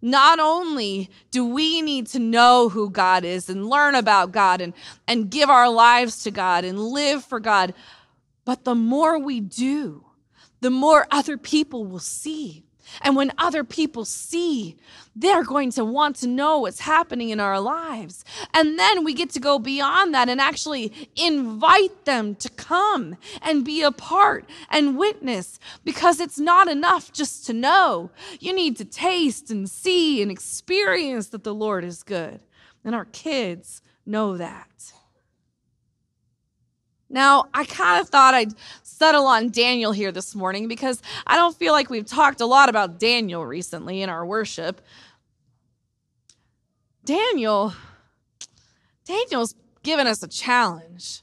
not 0.00 0.38
only 0.38 1.10
do 1.30 1.44
we 1.44 1.82
need 1.82 2.06
to 2.08 2.18
know 2.18 2.68
who 2.68 2.90
God 2.90 3.24
is 3.24 3.48
and 3.48 3.68
learn 3.68 3.94
about 3.94 4.32
God 4.32 4.60
and, 4.60 4.72
and 5.06 5.30
give 5.30 5.50
our 5.50 5.68
lives 5.68 6.22
to 6.24 6.30
God 6.30 6.64
and 6.64 6.78
live 6.78 7.24
for 7.24 7.40
God, 7.40 7.74
but 8.44 8.64
the 8.64 8.74
more 8.74 9.18
we 9.18 9.40
do, 9.40 10.04
the 10.60 10.70
more 10.70 11.06
other 11.10 11.36
people 11.36 11.84
will 11.84 11.98
see. 11.98 12.64
And 13.02 13.16
when 13.16 13.32
other 13.38 13.64
people 13.64 14.04
see, 14.04 14.76
they're 15.14 15.44
going 15.44 15.70
to 15.72 15.84
want 15.84 16.16
to 16.16 16.26
know 16.26 16.60
what's 16.60 16.80
happening 16.80 17.30
in 17.30 17.40
our 17.40 17.60
lives. 17.60 18.24
And 18.54 18.78
then 18.78 19.04
we 19.04 19.14
get 19.14 19.30
to 19.30 19.40
go 19.40 19.58
beyond 19.58 20.14
that 20.14 20.28
and 20.28 20.40
actually 20.40 20.92
invite 21.16 22.04
them 22.04 22.34
to 22.36 22.48
come 22.50 23.16
and 23.42 23.64
be 23.64 23.82
a 23.82 23.90
part 23.90 24.44
and 24.70 24.96
witness 24.96 25.58
because 25.84 26.20
it's 26.20 26.38
not 26.38 26.68
enough 26.68 27.12
just 27.12 27.46
to 27.46 27.52
know. 27.52 28.10
You 28.40 28.52
need 28.52 28.76
to 28.76 28.84
taste 28.84 29.50
and 29.50 29.68
see 29.68 30.22
and 30.22 30.30
experience 30.30 31.28
that 31.28 31.44
the 31.44 31.54
Lord 31.54 31.84
is 31.84 32.02
good. 32.02 32.40
And 32.84 32.94
our 32.94 33.06
kids 33.06 33.82
know 34.06 34.36
that. 34.36 34.92
Now, 37.10 37.46
I 37.54 37.64
kind 37.64 38.00
of 38.00 38.08
thought 38.08 38.34
I'd 38.34 38.52
settle 38.82 39.26
on 39.26 39.50
Daniel 39.50 39.92
here 39.92 40.12
this 40.12 40.34
morning 40.34 40.68
because 40.68 41.02
I 41.26 41.36
don't 41.36 41.56
feel 41.56 41.72
like 41.72 41.88
we've 41.88 42.06
talked 42.06 42.40
a 42.40 42.46
lot 42.46 42.68
about 42.68 42.98
Daniel 42.98 43.46
recently 43.46 44.02
in 44.02 44.10
our 44.10 44.26
worship. 44.26 44.82
Daniel, 47.04 47.72
Daniel's 49.06 49.54
given 49.82 50.06
us 50.06 50.22
a 50.22 50.28
challenge. 50.28 51.22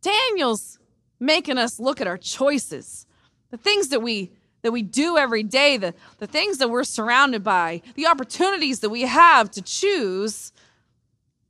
Daniel's 0.00 0.78
making 1.20 1.58
us 1.58 1.78
look 1.78 2.00
at 2.00 2.06
our 2.06 2.16
choices, 2.16 3.06
the 3.50 3.56
things 3.56 3.88
that 3.88 4.00
we 4.00 4.30
that 4.62 4.72
we 4.72 4.82
do 4.82 5.16
every 5.16 5.44
day, 5.44 5.76
the, 5.76 5.94
the 6.18 6.26
things 6.26 6.58
that 6.58 6.68
we're 6.68 6.82
surrounded 6.82 7.44
by, 7.44 7.80
the 7.94 8.06
opportunities 8.06 8.80
that 8.80 8.90
we 8.90 9.02
have 9.02 9.48
to 9.48 9.62
choose 9.62 10.50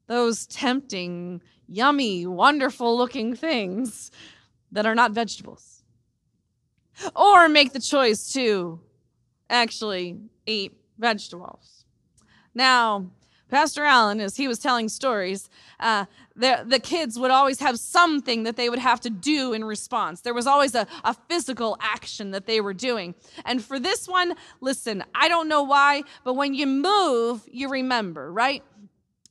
those 0.07 0.47
tempting, 0.47 1.41
yummy, 1.69 2.27
wonderful 2.27 2.97
looking 2.97 3.35
things 3.35 4.11
that 4.73 4.87
are 4.87 4.95
not 4.95 5.13
vegetables. 5.13 5.83
Or 7.15 7.49
make 7.49 7.73
the 7.73 7.81
choice 7.81 8.33
to 8.33 8.81
actually 9.51 10.19
eat 10.47 10.73
vegetables. 10.99 11.85
Now, 12.55 13.07
Pastor 13.49 13.85
Allen, 13.85 14.21
as 14.21 14.37
he 14.37 14.49
was 14.49 14.59
telling 14.59 14.89
stories, 14.89 15.49
uh, 15.79 16.07
the, 16.35 16.65
the 16.67 16.81
kids 16.81 17.17
would 17.17 17.31
always 17.31 17.61
have 17.61 17.79
something 17.79 18.43
that 18.43 18.57
they 18.57 18.69
would 18.69 18.81
have 18.81 19.01
to 19.03 19.11
do 19.11 19.53
in 19.53 19.65
response. 19.65 20.23
There 20.23 20.35
was 20.35 20.49
always 20.49 20.75
a, 20.75 20.87
a 21.05 21.15
physical 21.15 21.77
action 21.81 22.33
that 22.33 22.47
they 22.47 22.61
were 22.61 22.75
doing. 22.75 23.15
And 23.45 23.63
for 23.63 23.79
this 23.79 24.09
one, 24.09 24.35
listen, 24.61 25.05
I 25.15 25.29
don't 25.29 25.49
know 25.49 25.63
why, 25.63 26.03
but 26.25 26.35
when 26.35 26.55
you 26.55 26.67
move, 26.67 27.43
you 27.47 27.69
remember, 27.69 28.33
right? 28.33 28.65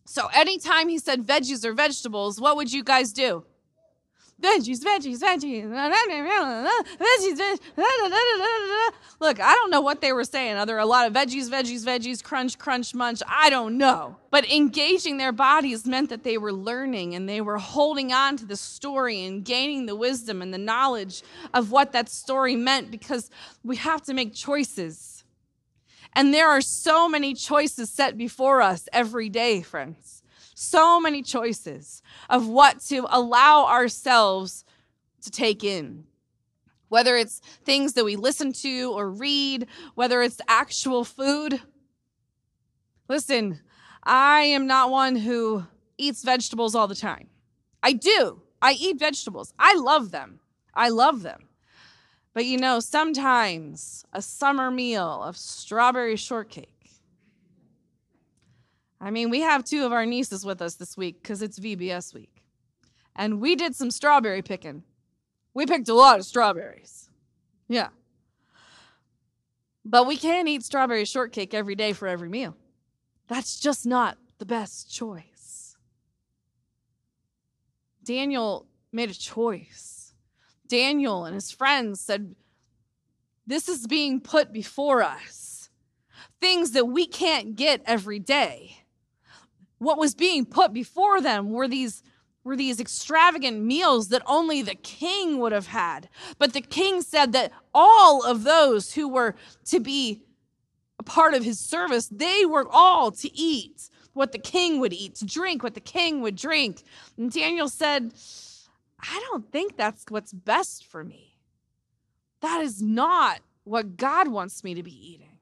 So 0.05 0.27
anytime 0.33 0.87
he 0.87 0.99
said 0.99 1.23
veggies 1.23 1.65
or 1.65 1.73
vegetables, 1.73 2.39
what 2.39 2.55
would 2.55 2.71
you 2.71 2.83
guys 2.83 3.11
do? 3.11 3.43
Veggies, 4.41 4.83
veggies, 4.83 5.19
veggies, 5.19 5.63
veggies, 5.63 6.27
veggies. 6.27 7.49
Look, 9.21 9.39
I 9.39 9.53
don't 9.53 9.71
know 9.71 9.79
what 9.79 10.01
they 10.01 10.11
were 10.11 10.25
saying. 10.25 10.57
Are 10.57 10.65
there 10.65 10.77
a 10.77 10.85
lot 10.85 11.07
of 11.07 11.13
veggies, 11.13 11.49
veggies, 11.49 11.85
veggies, 11.85 12.21
crunch, 12.21 12.59
crunch, 12.59 12.93
munch? 12.93 13.21
I 13.27 13.49
don't 13.49 13.77
know. 13.77 14.17
But 14.31 14.45
engaging 14.51 15.17
their 15.17 15.31
bodies 15.31 15.87
meant 15.87 16.09
that 16.09 16.25
they 16.25 16.37
were 16.37 16.51
learning 16.51 17.15
and 17.15 17.29
they 17.29 17.39
were 17.39 17.57
holding 17.57 18.11
on 18.11 18.35
to 18.37 18.45
the 18.45 18.57
story 18.57 19.23
and 19.23 19.43
gaining 19.43 19.85
the 19.85 19.95
wisdom 19.95 20.41
and 20.41 20.53
the 20.53 20.57
knowledge 20.57 21.23
of 21.53 21.71
what 21.71 21.93
that 21.93 22.09
story 22.09 22.57
meant 22.57 22.91
because 22.91 23.29
we 23.63 23.77
have 23.77 24.03
to 24.03 24.13
make 24.13 24.33
choices 24.33 25.14
and 26.15 26.33
there 26.33 26.49
are 26.49 26.61
so 26.61 27.09
many 27.09 27.33
choices 27.33 27.89
set 27.89 28.17
before 28.17 28.61
us 28.61 28.87
every 28.93 29.29
day, 29.29 29.61
friends. 29.61 30.23
So 30.55 31.01
many 31.01 31.21
choices 31.21 32.01
of 32.29 32.47
what 32.47 32.79
to 32.85 33.05
allow 33.09 33.65
ourselves 33.65 34.63
to 35.21 35.29
take 35.29 35.63
in. 35.63 36.05
Whether 36.87 37.17
it's 37.17 37.39
things 37.65 37.93
that 37.93 38.05
we 38.05 38.15
listen 38.15 38.53
to 38.53 38.93
or 38.93 39.09
read, 39.09 39.67
whether 39.95 40.21
it's 40.21 40.39
actual 40.47 41.03
food. 41.03 41.61
Listen, 43.09 43.59
I 44.03 44.41
am 44.41 44.67
not 44.67 44.91
one 44.91 45.17
who 45.17 45.65
eats 45.97 46.23
vegetables 46.23 46.75
all 46.75 46.87
the 46.87 46.95
time. 46.95 47.27
I 47.83 47.91
do. 47.91 48.41
I 48.61 48.73
eat 48.73 48.97
vegetables. 48.97 49.53
I 49.59 49.75
love 49.75 50.11
them. 50.11 50.39
I 50.73 50.89
love 50.89 51.21
them. 51.21 51.49
But 52.35 52.45
you 52.45 52.57
know, 52.57 52.81
sometimes 52.81 54.03
a 54.11 54.21
summer 54.21 54.69
meal 54.69 55.23
of 55.23 55.37
strawberry 55.37 56.17
shortcake. 56.17 56.67
I 58.99 59.09
mean, 59.09 59.29
we 59.29 59.39
have 59.39 59.63
two 59.63 59.85
of 59.85 59.93
our 59.93 60.05
nieces 60.05 60.45
with 60.45 60.61
us 60.61 60.75
this 60.75 60.97
week 60.97 61.21
because 61.21 61.41
it's 61.41 61.57
VBS 61.57 62.13
week. 62.13 62.43
And 63.15 63.39
we 63.39 63.55
did 63.55 63.73
some 63.73 63.89
strawberry 63.89 64.41
picking. 64.41 64.83
We 65.53 65.65
picked 65.65 65.87
a 65.87 65.93
lot 65.93 66.19
of 66.19 66.25
strawberries. 66.25 67.09
Yeah. 67.69 67.87
But 69.85 70.05
we 70.05 70.17
can't 70.17 70.49
eat 70.49 70.63
strawberry 70.63 71.05
shortcake 71.05 71.53
every 71.53 71.75
day 71.75 71.93
for 71.93 72.05
every 72.05 72.27
meal. 72.27 72.57
That's 73.29 73.61
just 73.61 73.85
not 73.85 74.17
the 74.39 74.45
best 74.45 74.93
choice. 74.93 75.77
Daniel 78.03 78.65
made 78.91 79.09
a 79.09 79.13
choice 79.13 79.94
Daniel 80.67 81.25
and 81.25 81.33
his 81.33 81.51
friends 81.51 81.99
said, 81.99 82.35
This 83.45 83.69
is 83.69 83.87
being 83.87 84.19
put 84.19 84.51
before 84.51 85.01
us. 85.01 85.69
Things 86.41 86.71
that 86.71 86.85
we 86.85 87.05
can't 87.05 87.55
get 87.55 87.81
every 87.85 88.19
day. 88.19 88.77
What 89.77 89.97
was 89.97 90.15
being 90.15 90.45
put 90.45 90.73
before 90.73 91.21
them 91.21 91.51
were 91.51 91.67
these 91.67 92.03
were 92.45 92.55
these 92.55 92.79
extravagant 92.79 93.59
meals 93.59 94.09
that 94.09 94.21
only 94.27 94.61
the 94.61 94.75
king 94.75 95.39
would 95.39 95.51
have 95.51 95.67
had. 95.67 96.07
But 96.37 96.53
the 96.53 96.61
king 96.61 97.01
said 97.01 97.33
that 97.33 97.51
all 97.73 98.23
of 98.23 98.43
those 98.43 98.93
who 98.93 99.09
were 99.09 99.35
to 99.65 99.79
be 99.79 100.21
a 100.99 101.03
part 101.03 101.33
of 101.33 101.43
his 101.43 101.59
service, 101.59 102.07
they 102.07 102.45
were 102.45 102.67
all 102.69 103.09
to 103.11 103.35
eat 103.35 103.89
what 104.13 104.31
the 104.31 104.37
king 104.37 104.79
would 104.79 104.93
eat, 104.93 105.15
to 105.15 105.25
drink 105.25 105.63
what 105.63 105.73
the 105.73 105.81
king 105.81 106.21
would 106.21 106.35
drink. 106.35 106.83
And 107.17 107.31
Daniel 107.31 107.67
said, 107.67 108.13
I 109.11 109.19
don't 109.29 109.51
think 109.51 109.77
that's 109.77 110.05
what's 110.09 110.33
best 110.33 110.85
for 110.85 111.03
me. 111.03 111.37
That 112.41 112.61
is 112.61 112.81
not 112.81 113.39
what 113.63 113.97
God 113.97 114.27
wants 114.27 114.63
me 114.63 114.73
to 114.75 114.83
be 114.83 115.13
eating. 115.13 115.37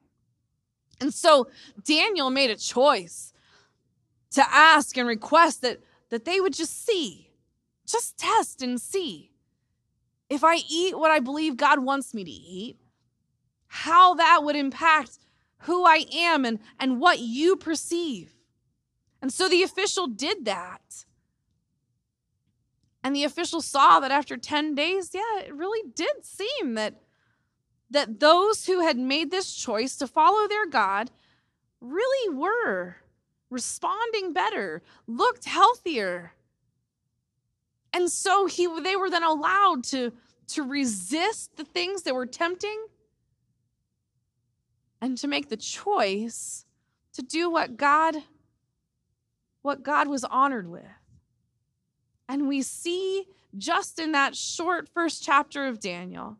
And 1.00 1.12
so 1.12 1.48
Daniel 1.84 2.30
made 2.30 2.50
a 2.50 2.56
choice 2.56 3.32
to 4.32 4.44
ask 4.50 4.96
and 4.96 5.06
request 5.06 5.62
that, 5.62 5.80
that 6.10 6.24
they 6.24 6.40
would 6.40 6.54
just 6.54 6.84
see, 6.84 7.30
just 7.86 8.18
test 8.18 8.62
and 8.62 8.80
see. 8.80 9.30
If 10.28 10.42
I 10.42 10.56
eat 10.68 10.98
what 10.98 11.10
I 11.10 11.20
believe 11.20 11.56
God 11.56 11.80
wants 11.80 12.14
me 12.14 12.24
to 12.24 12.30
eat, 12.30 12.78
how 13.66 14.14
that 14.14 14.42
would 14.42 14.56
impact 14.56 15.18
who 15.58 15.84
I 15.84 16.04
am 16.14 16.44
and, 16.44 16.58
and 16.78 17.00
what 17.00 17.18
you 17.18 17.56
perceive. 17.56 18.34
And 19.20 19.32
so 19.32 19.48
the 19.48 19.62
official 19.62 20.06
did 20.06 20.44
that. 20.44 21.04
And 23.04 23.14
the 23.14 23.24
official 23.24 23.60
saw 23.60 24.00
that 24.00 24.10
after 24.10 24.38
10 24.38 24.74
days, 24.74 25.10
yeah, 25.12 25.40
it 25.40 25.54
really 25.54 25.86
did 25.94 26.24
seem 26.24 26.74
that 26.74 27.02
that 27.90 28.18
those 28.18 28.66
who 28.66 28.80
had 28.80 28.96
made 28.96 29.30
this 29.30 29.54
choice 29.54 29.94
to 29.96 30.06
follow 30.06 30.48
their 30.48 30.66
God 30.66 31.10
really 31.80 32.34
were 32.34 32.96
responding 33.50 34.32
better, 34.32 34.82
looked 35.06 35.44
healthier. 35.44 36.32
And 37.92 38.10
so 38.10 38.46
he 38.46 38.66
they 38.82 38.96
were 38.96 39.10
then 39.10 39.22
allowed 39.22 39.84
to 39.84 40.12
to 40.48 40.62
resist 40.62 41.56
the 41.56 41.64
things 41.64 42.02
that 42.02 42.14
were 42.14 42.26
tempting 42.26 42.86
and 45.00 45.16
to 45.18 45.28
make 45.28 45.50
the 45.50 45.56
choice 45.56 46.64
to 47.12 47.22
do 47.22 47.50
what 47.50 47.76
God 47.76 48.16
what 49.62 49.82
God 49.82 50.08
was 50.08 50.24
honored 50.24 50.68
with. 50.68 51.03
And 52.28 52.48
we 52.48 52.62
see 52.62 53.26
just 53.56 53.98
in 53.98 54.12
that 54.12 54.36
short 54.36 54.88
first 54.88 55.22
chapter 55.22 55.66
of 55.66 55.80
Daniel 55.80 56.38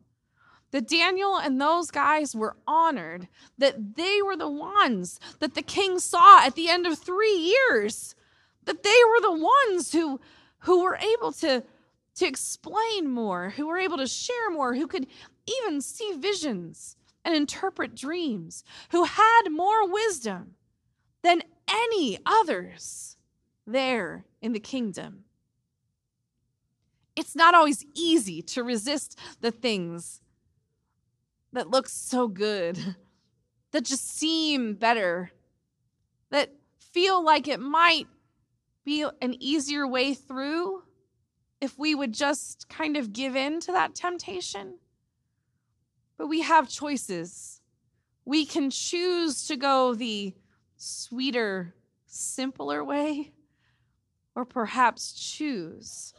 that 0.75 0.89
Daniel 0.89 1.37
and 1.37 1.61
those 1.61 1.89
guys 1.89 2.35
were 2.35 2.57
honored, 2.67 3.29
that 3.57 3.95
they 3.95 4.21
were 4.21 4.35
the 4.35 4.49
ones 4.49 5.21
that 5.39 5.53
the 5.53 5.61
king 5.61 5.99
saw 5.99 6.45
at 6.45 6.55
the 6.55 6.67
end 6.67 6.85
of 6.85 6.99
three 6.99 7.33
years, 7.37 8.13
that 8.65 8.83
they 8.83 8.99
were 9.09 9.21
the 9.21 9.45
ones 9.69 9.93
who, 9.93 10.19
who 10.59 10.83
were 10.83 10.97
able 10.97 11.31
to, 11.31 11.63
to 12.15 12.25
explain 12.25 13.07
more, 13.07 13.51
who 13.51 13.67
were 13.67 13.77
able 13.77 13.95
to 13.95 14.05
share 14.05 14.49
more, 14.49 14.75
who 14.75 14.85
could 14.85 15.07
even 15.47 15.79
see 15.79 16.11
visions 16.17 16.97
and 17.23 17.33
interpret 17.33 17.95
dreams, 17.95 18.65
who 18.91 19.05
had 19.05 19.43
more 19.49 19.89
wisdom 19.89 20.55
than 21.21 21.41
any 21.69 22.19
others 22.25 23.15
there 23.65 24.25
in 24.41 24.51
the 24.51 24.59
kingdom 24.59 25.23
it's 27.15 27.35
not 27.35 27.55
always 27.55 27.85
easy 27.95 28.41
to 28.41 28.63
resist 28.63 29.17
the 29.41 29.51
things 29.51 30.21
that 31.53 31.69
look 31.69 31.87
so 31.87 32.27
good, 32.27 32.77
that 33.71 33.85
just 33.85 34.07
seem 34.17 34.73
better, 34.73 35.31
that 36.29 36.53
feel 36.79 37.23
like 37.23 37.47
it 37.47 37.59
might 37.59 38.07
be 38.83 39.05
an 39.21 39.35
easier 39.39 39.87
way 39.87 40.13
through 40.13 40.83
if 41.61 41.77
we 41.77 41.95
would 41.95 42.13
just 42.13 42.69
kind 42.69 42.95
of 42.97 43.13
give 43.13 43.35
in 43.35 43.59
to 43.61 43.71
that 43.71 43.95
temptation. 43.95 44.75
But 46.17 46.27
we 46.27 46.41
have 46.41 46.69
choices. 46.69 47.61
We 48.23 48.45
can 48.45 48.69
choose 48.69 49.47
to 49.47 49.55
go 49.55 49.95
the 49.95 50.33
sweeter, 50.77 51.73
simpler 52.05 52.83
way, 52.83 53.31
or 54.35 54.45
perhaps 54.45 55.13
choose. 55.13 56.13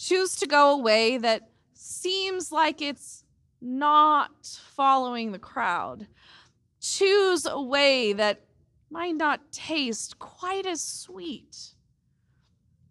Choose 0.00 0.34
to 0.36 0.46
go 0.46 0.70
a 0.70 0.78
way 0.78 1.18
that 1.18 1.50
seems 1.74 2.50
like 2.50 2.80
it's 2.80 3.22
not 3.60 4.58
following 4.74 5.30
the 5.30 5.38
crowd. 5.38 6.06
Choose 6.80 7.44
a 7.44 7.60
way 7.60 8.14
that 8.14 8.46
might 8.90 9.14
not 9.14 9.52
taste 9.52 10.18
quite 10.18 10.64
as 10.64 10.80
sweet. 10.82 11.74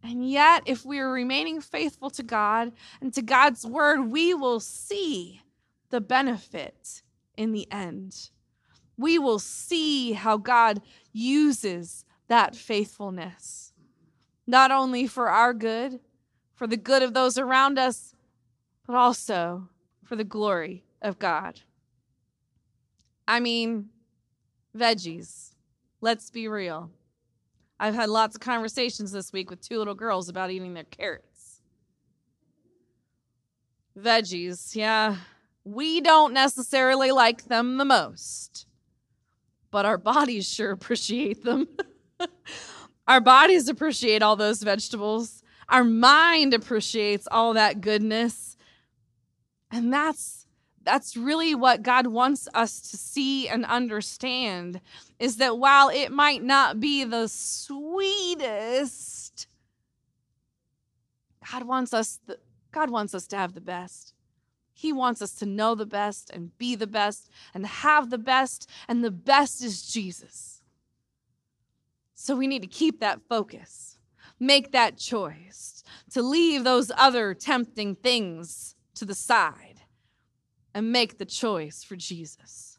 And 0.03 0.29
yet, 0.29 0.61
if 0.67 0.85
we 0.85 0.99
are 0.99 1.11
remaining 1.11 1.61
faithful 1.61 2.11
to 2.11 2.21
God 2.21 2.73
and 3.01 3.11
to 3.15 3.23
God's 3.23 3.65
word, 3.65 4.11
we 4.11 4.35
will 4.35 4.59
see 4.59 5.41
the 5.89 6.01
benefit 6.01 7.01
in 7.35 7.53
the 7.53 7.69
end. 7.71 8.29
We 8.97 9.17
will 9.17 9.39
see 9.39 10.13
how 10.13 10.37
God 10.37 10.83
uses 11.11 12.05
that 12.27 12.55
faithfulness, 12.55 13.73
not 14.45 14.69
only 14.69 15.07
for 15.07 15.29
our 15.29 15.55
good, 15.55 15.99
for 16.59 16.67
the 16.67 16.75
good 16.75 17.01
of 17.01 17.13
those 17.13 17.37
around 17.37 17.79
us, 17.79 18.13
but 18.85 18.93
also 18.93 19.69
for 20.03 20.17
the 20.17 20.25
glory 20.25 20.83
of 21.01 21.17
God. 21.17 21.61
I 23.25 23.39
mean, 23.39 23.87
veggies. 24.77 25.53
Let's 26.01 26.29
be 26.29 26.49
real. 26.49 26.91
I've 27.79 27.95
had 27.95 28.09
lots 28.09 28.35
of 28.35 28.41
conversations 28.41 29.13
this 29.13 29.31
week 29.31 29.49
with 29.49 29.61
two 29.61 29.77
little 29.77 29.95
girls 29.95 30.27
about 30.27 30.51
eating 30.51 30.73
their 30.73 30.83
carrots. 30.83 31.61
Veggies, 33.97 34.75
yeah, 34.75 35.15
we 35.63 36.01
don't 36.01 36.33
necessarily 36.33 37.11
like 37.11 37.45
them 37.45 37.77
the 37.77 37.85
most, 37.85 38.67
but 39.71 39.85
our 39.85 39.97
bodies 39.97 40.45
sure 40.45 40.71
appreciate 40.73 41.41
them. 41.45 41.69
our 43.07 43.21
bodies 43.21 43.69
appreciate 43.69 44.21
all 44.21 44.35
those 44.35 44.61
vegetables. 44.61 45.38
Our 45.69 45.83
mind 45.83 46.53
appreciates 46.53 47.27
all 47.31 47.53
that 47.53 47.81
goodness. 47.81 48.57
And 49.71 49.93
that's 49.93 50.47
that's 50.83 51.15
really 51.15 51.53
what 51.53 51.83
God 51.83 52.07
wants 52.07 52.47
us 52.53 52.81
to 52.89 52.97
see 52.97 53.47
and 53.47 53.63
understand 53.65 54.81
is 55.19 55.37
that 55.37 55.59
while 55.59 55.89
it 55.89 56.11
might 56.11 56.41
not 56.41 56.79
be 56.79 57.03
the 57.03 57.27
sweetest, 57.27 58.79
God 61.51 61.63
wants 61.63 61.93
us 61.93 62.19
the, 62.25 62.39
God 62.71 62.89
wants 62.89 63.13
us 63.13 63.27
to 63.27 63.37
have 63.37 63.53
the 63.53 63.61
best. 63.61 64.15
He 64.73 64.91
wants 64.93 65.21
us 65.21 65.33
to 65.33 65.45
know 65.45 65.75
the 65.75 65.85
best 65.85 66.31
and 66.31 66.57
be 66.57 66.73
the 66.73 66.87
best 66.87 67.29
and 67.53 67.67
have 67.67 68.09
the 68.09 68.17
best, 68.17 68.67
and 68.87 69.03
the 69.03 69.11
best 69.11 69.61
is 69.61 69.83
Jesus. 69.83 70.61
So 72.15 72.35
we 72.35 72.47
need 72.47 72.61
to 72.61 72.67
keep 72.67 72.99
that 73.01 73.21
focus, 73.27 73.98
make 74.39 74.71
that 74.71 74.97
choice 74.97 75.83
to 76.11 76.21
leave 76.21 76.63
those 76.63 76.91
other 76.97 77.33
tempting 77.33 77.95
things 77.95 78.75
to 78.95 79.05
the 79.05 79.15
side 79.15 79.81
and 80.73 80.91
make 80.91 81.17
the 81.17 81.25
choice 81.25 81.83
for 81.83 81.95
Jesus. 81.95 82.77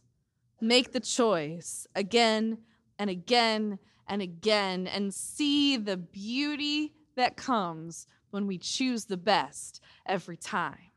Make 0.61 0.93
the 0.93 1.01
choice 1.01 1.87
again 1.95 2.59
and 2.99 3.11
again 3.11 3.79
and 4.07 4.23
again 4.23 4.87
and 4.87 5.13
see 5.13 5.77
the 5.77 5.97
beauty 5.97 6.95
that 7.17 7.37
comes 7.37 8.07
when 8.31 8.47
we 8.47 8.59
choose 8.59 9.07
the 9.07 9.17
best 9.17 9.81
every 10.07 10.37
time. 10.37 10.91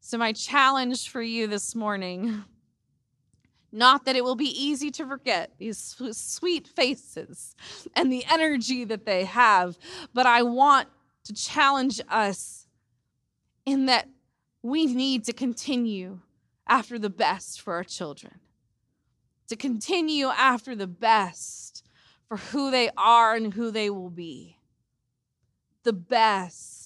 So, 0.00 0.18
my 0.18 0.32
challenge 0.32 1.08
for 1.08 1.22
you 1.22 1.46
this 1.46 1.74
morning 1.74 2.44
not 3.72 4.04
that 4.04 4.16
it 4.16 4.22
will 4.22 4.36
be 4.36 4.50
easy 4.62 4.90
to 4.92 5.06
forget 5.06 5.52
these 5.58 5.78
sweet 6.12 6.68
faces 6.68 7.56
and 7.94 8.12
the 8.12 8.24
energy 8.30 8.84
that 8.84 9.06
they 9.06 9.24
have, 9.24 9.78
but 10.12 10.26
I 10.26 10.42
want 10.42 10.88
to 11.24 11.32
challenge 11.32 12.00
us 12.08 12.66
in 13.64 13.86
that 13.86 14.08
we 14.62 14.86
need 14.86 15.24
to 15.24 15.32
continue 15.32 16.20
after 16.66 16.98
the 16.98 17.10
best 17.10 17.60
for 17.60 17.74
our 17.74 17.84
children, 17.84 18.40
to 19.48 19.56
continue 19.56 20.26
after 20.28 20.76
the 20.76 20.86
best 20.86 21.84
for 22.28 22.36
who 22.36 22.70
they 22.70 22.90
are 22.96 23.34
and 23.34 23.54
who 23.54 23.70
they 23.70 23.90
will 23.90 24.10
be. 24.10 24.58
The 25.84 25.92
best 25.92 26.81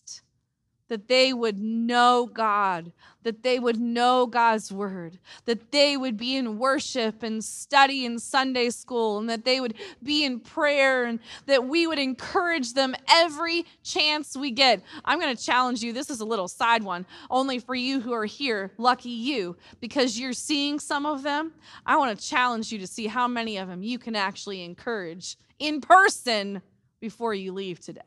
that 0.88 1.09
they 1.09 1.33
would 1.33 1.59
know 1.59 2.31
God, 2.33 2.92
that 3.22 3.42
they 3.42 3.59
would 3.59 3.81
know 3.81 4.27
God's 4.27 4.70
word, 4.70 5.18
that 5.44 5.72
they 5.72 5.96
would 5.96 6.16
be 6.16 6.37
in 6.37 6.59
worship 6.59 7.22
and 7.22 7.42
study 7.42 8.05
in 8.05 8.18
Sunday 8.18 8.70
school, 8.70 9.18
and 9.18 9.29
that 9.29 9.44
they 9.44 9.61
would 9.61 9.75
be 10.03 10.25
in 10.25 10.38
prayer, 10.38 11.05
and 11.05 11.18
that 11.46 11.66
we 11.66 11.87
would 11.87 11.99
encourage 11.99 12.75
them 12.75 12.94
every 13.09 13.66
chance 13.83 14.37
we 14.37 14.51
get. 14.51 14.83
I'm 15.05 15.18
going 15.20 15.35
to 15.35 15.42
challenge 15.42 15.83
you. 15.83 15.92
This 15.92 16.11
is 16.11 16.20
a 16.20 16.25
little 16.25 16.49
side 16.49 16.83
one, 16.83 17.05
only 17.31 17.59
for 17.59 17.75
you 17.75 18.01
who 18.01 18.12
are 18.12 18.25
here. 18.25 18.72
Lucky 18.79 19.11
you, 19.11 19.57
because 19.81 20.18
you're 20.18 20.33
seeing 20.33 20.79
some 20.79 21.05
of 21.07 21.22
them. 21.22 21.53
I 21.85 21.96
want 21.96 22.16
to 22.18 22.25
challenge 22.25 22.70
you 22.70 22.79
to 22.79 22.87
see 22.87 23.07
how 23.07 23.27
many 23.27 23.57
of 23.57 23.68
them 23.68 23.83
you 23.83 23.99
can 23.99 24.14
actually 24.14 24.62
encourage 24.62 25.37
in 25.59 25.81
person 25.81 26.62
before 27.01 27.35
you 27.35 27.53
leave 27.53 27.81
today. 27.81 28.01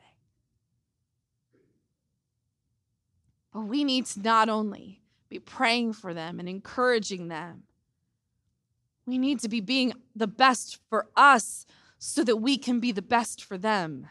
But 3.54 3.62
we 3.62 3.84
need 3.84 4.06
to 4.08 4.22
not 4.22 4.50
only 4.50 5.02
be 5.30 5.40
praying 5.40 5.94
for 5.94 6.14
them 6.14 6.40
and 6.40 6.48
encouraging 6.48 7.28
them, 7.28 7.64
we 9.06 9.18
need 9.18 9.40
to 9.40 9.50
be 9.50 9.60
being 9.60 9.94
the 10.16 10.28
best 10.28 10.80
for 10.90 11.08
us 11.16 11.66
so 11.98 12.24
that 12.24 12.38
we 12.38 12.58
can 12.58 12.80
be 12.80 12.92
the 12.92 13.02
best 13.02 13.44
for 13.44 13.58
them. 13.58 14.08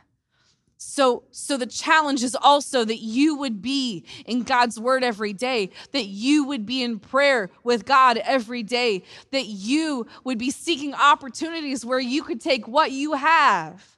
So, 0.80 1.24
so 1.32 1.56
the 1.56 1.66
challenge 1.66 2.22
is 2.22 2.36
also 2.36 2.84
that 2.84 2.98
you 2.98 3.36
would 3.36 3.60
be 3.60 4.04
in 4.26 4.44
God's 4.44 4.78
word 4.78 5.02
every 5.02 5.32
day, 5.32 5.70
that 5.90 6.06
you 6.06 6.44
would 6.44 6.64
be 6.66 6.84
in 6.84 7.00
prayer 7.00 7.50
with 7.64 7.84
God 7.84 8.18
every 8.18 8.62
day, 8.62 9.02
that 9.32 9.46
you 9.46 10.06
would 10.22 10.38
be 10.38 10.52
seeking 10.52 10.94
opportunities 10.94 11.84
where 11.84 11.98
you 11.98 12.22
could 12.22 12.40
take 12.40 12.68
what 12.68 12.92
you 12.92 13.14
have 13.14 13.96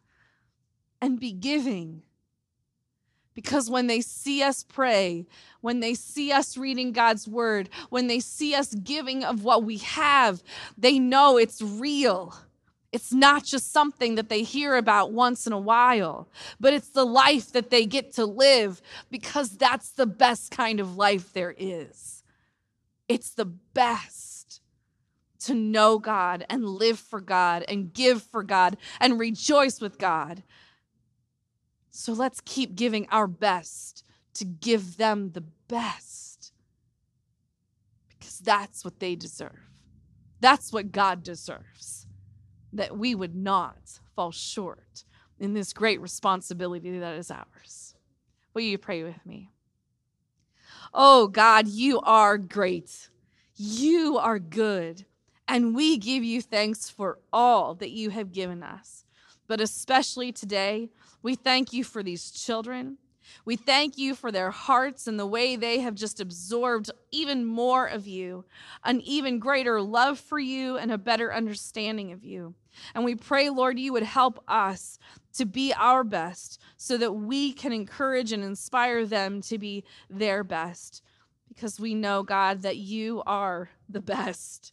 and 1.03 1.21
be 1.21 1.33
giving 1.33 2.03
because 3.35 3.71
when 3.71 3.87
they 3.87 4.01
see 4.01 4.43
us 4.43 4.65
pray, 4.65 5.27
when 5.61 5.81
they 5.81 5.95
see 5.95 6.33
us 6.33 6.57
reading 6.57 6.93
God's 6.93 7.29
word, 7.29 7.69
when 7.89 8.07
they 8.07 8.21
see 8.21 8.55
us 8.55 8.75
giving 8.75 9.25
of 9.25 9.45
what 9.45 9.65
we 9.65 9.79
have, 9.79 10.43
they 10.77 10.99
know 10.99 11.37
it's 11.37 11.63
real. 11.63 12.35
It's 12.93 13.13
not 13.13 13.45
just 13.45 13.73
something 13.73 14.17
that 14.17 14.29
they 14.29 14.43
hear 14.43 14.75
about 14.77 15.13
once 15.13 15.47
in 15.47 15.53
a 15.53 15.61
while, 15.61 16.29
but 16.59 16.75
it's 16.75 16.91
the 16.91 17.07
life 17.07 17.53
that 17.53 17.71
they 17.71 17.87
get 17.87 18.15
to 18.15 18.27
live 18.27 18.83
because 19.11 19.57
that's 19.57 19.91
the 19.91 20.07
best 20.07 20.51
kind 20.51 20.81
of 20.81 20.97
life 20.97 21.33
there 21.33 21.55
is. 21.57 22.25
It's 23.09 23.31
the 23.31 23.45
best 23.45 24.61
to 25.41 25.55
know 25.55 25.99
God 25.99 26.45
and 26.51 26.65
live 26.65 26.99
for 26.99 27.21
God 27.21 27.65
and 27.69 27.93
give 27.93 28.23
for 28.25 28.43
God 28.43 28.77
and 29.01 29.19
rejoice 29.21 29.81
with 29.81 29.99
God 29.99 30.43
so 31.91 32.13
let's 32.13 32.41
keep 32.45 32.75
giving 32.75 33.09
our 33.11 33.27
best 33.27 34.05
to 34.35 34.45
give 34.45 34.97
them 34.97 35.33
the 35.33 35.45
best 35.69 36.53
because 38.09 38.39
that's 38.39 38.85
what 38.85 39.01
they 39.01 39.17
deserve. 39.17 39.71
That's 40.41 40.73
what 40.73 40.93
God 40.93 41.23
deserves. 41.23 42.07
That 42.73 42.97
we 42.97 43.15
would 43.15 43.35
not 43.35 43.99
fall 44.15 44.31
short 44.31 45.05
in 45.39 45.55
this 45.55 45.73
great 45.73 46.01
responsibility 46.01 46.99
that 46.99 47.17
is 47.17 47.31
ours. 47.31 47.95
Will 48.55 48.63
you 48.63 48.79
pray 48.79 49.03
with 49.03 49.25
me? 49.27 49.51
Oh 50.95 51.27
God, 51.29 51.67
you 51.67 52.01
are 52.01 52.39
great. 52.39 53.09
You 53.57 54.19
are 54.19 54.39
good. 54.39 55.07
And 55.49 55.75
we 55.75 55.99
give 55.99 56.23
you 56.23 56.41
thanks 56.41 56.89
for 56.89 57.19
all 57.33 57.75
that 57.75 57.91
you 57.91 58.11
have 58.11 58.33
given 58.33 58.63
us. 58.63 59.05
But 59.49 59.61
especially 59.61 60.31
today, 60.31 60.91
we 61.23 61.35
thank 61.35 61.73
you 61.73 61.85
for 61.85 62.03
these 62.03 62.31
children. 62.31 62.99
We 63.45 63.57
thank 63.57 63.97
you 63.99 64.15
for 64.15 64.33
their 64.33 64.51
hearts 64.51 65.07
and 65.07 65.19
the 65.19 65.27
way 65.27 65.55
they 65.57 65.81
have 65.81 65.95
just 65.95 66.21
absorbed 66.21 66.91
even 67.13 67.45
more 67.45 67.87
of 67.87 68.07
you, 68.07 68.45
an 68.85 69.01
even 69.03 69.39
greater 69.39 69.81
love 69.81 70.19
for 70.19 70.39
you, 70.39 70.77
and 70.77 70.91
a 70.91 70.99
better 70.99 71.33
understanding 71.33 72.13
of 72.13 72.25
you. 72.25 72.55
And 72.95 73.05
we 73.05 73.15
pray, 73.15 73.51
Lord, 73.51 73.79
you 73.79 73.93
would 73.93 74.03
help 74.03 74.43
us 74.49 74.99
to 75.35 75.45
be 75.45 75.73
our 75.75 76.03
best 76.03 76.61
so 76.77 76.97
that 76.97 77.13
we 77.13 77.53
can 77.53 77.73
encourage 77.73 78.33
and 78.33 78.43
inspire 78.43 79.07
them 79.07 79.43
to 79.43 79.59
be 79.59 79.85
their 80.09 80.43
best. 80.43 81.03
Because 81.49 81.79
we 81.79 81.95
know, 81.95 82.23
God, 82.23 82.63
that 82.63 82.79
you 82.79 83.23
are 83.27 83.71
the 83.89 84.01
best. 84.01 84.73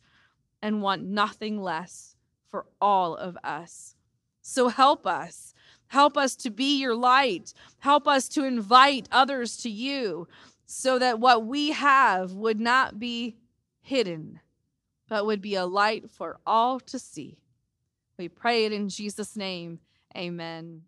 and 0.62 0.82
want 0.82 1.04
nothing 1.04 1.62
less 1.62 2.16
for 2.50 2.66
all 2.82 3.16
of 3.16 3.38
us. 3.44 3.96
So 4.42 4.70
help 4.70 5.06
us. 5.06 5.54
Help 5.88 6.17
us 6.17 6.36
to 6.36 6.50
be 6.50 6.80
your 6.80 6.95
light. 6.95 7.54
Help 7.80 8.08
us 8.08 8.28
to 8.30 8.43
invite 8.43 9.08
others 9.12 9.58
to 9.58 9.69
you 9.69 10.28
so 10.65 11.00
that 11.00 11.19
what 11.19 11.45
we 11.45 11.71
have 11.71 12.34
would 12.34 12.60
not 12.60 13.00
be 13.00 13.38
hidden, 13.82 14.39
but 15.08 15.26
would 15.26 15.41
be 15.41 15.56
a 15.56 15.65
light 15.65 16.10
for 16.10 16.38
all 16.45 16.80
to 16.82 17.00
see. 17.00 17.38
We 18.17 18.28
pray 18.28 18.65
it 18.65 18.73
in 18.73 18.89
Jesus' 18.89 19.36
name. 19.36 19.80
Amen. 20.15 20.82